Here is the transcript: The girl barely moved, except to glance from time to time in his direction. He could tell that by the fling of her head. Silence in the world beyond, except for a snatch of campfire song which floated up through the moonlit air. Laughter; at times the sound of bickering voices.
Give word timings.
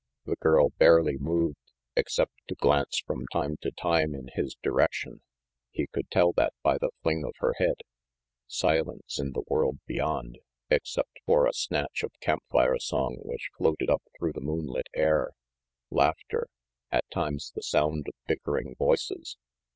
The 0.25 0.35
girl 0.37 0.69
barely 0.79 1.19
moved, 1.19 1.73
except 1.95 2.31
to 2.47 2.55
glance 2.55 2.97
from 3.05 3.27
time 3.31 3.57
to 3.61 3.69
time 3.69 4.15
in 4.15 4.29
his 4.33 4.55
direction. 4.63 5.21
He 5.69 5.85
could 5.85 6.09
tell 6.09 6.33
that 6.37 6.53
by 6.63 6.79
the 6.79 6.89
fling 7.03 7.23
of 7.23 7.33
her 7.37 7.53
head. 7.59 7.75
Silence 8.47 9.19
in 9.19 9.33
the 9.33 9.43
world 9.47 9.77
beyond, 9.85 10.39
except 10.71 11.19
for 11.27 11.45
a 11.45 11.53
snatch 11.53 12.01
of 12.01 12.19
campfire 12.19 12.79
song 12.79 13.17
which 13.19 13.51
floated 13.55 13.91
up 13.91 14.01
through 14.17 14.33
the 14.33 14.41
moonlit 14.41 14.89
air. 14.95 15.33
Laughter; 15.91 16.47
at 16.91 17.07
times 17.11 17.51
the 17.53 17.61
sound 17.61 18.07
of 18.07 18.15
bickering 18.25 18.73
voices. 18.79 19.37